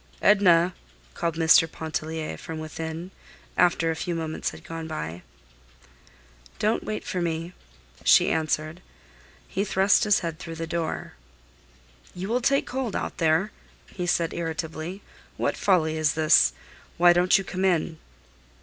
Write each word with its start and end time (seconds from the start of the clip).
"Edna!" 0.23 0.73
called 1.13 1.35
Mr. 1.35 1.71
Pontellier 1.71 2.35
from 2.35 2.57
within, 2.57 3.11
after 3.55 3.91
a 3.91 3.95
few 3.95 4.15
moments 4.15 4.49
had 4.49 4.63
gone 4.63 4.87
by. 4.87 5.21
"Don't 6.57 6.83
wait 6.83 7.05
for 7.05 7.21
me," 7.21 7.53
she 8.03 8.31
answered. 8.31 8.81
He 9.47 9.63
thrust 9.63 10.05
his 10.05 10.21
head 10.21 10.39
through 10.39 10.55
the 10.55 10.65
door. 10.65 11.13
"You 12.15 12.29
will 12.29 12.41
take 12.41 12.65
cold 12.65 12.95
out 12.95 13.19
there," 13.19 13.51
he 13.85 14.07
said, 14.07 14.33
irritably. 14.33 15.03
"What 15.37 15.55
folly 15.55 15.97
is 15.97 16.15
this? 16.15 16.53
Why 16.97 17.13
don't 17.13 17.37
you 17.37 17.43
come 17.43 17.63
in?" 17.63 17.99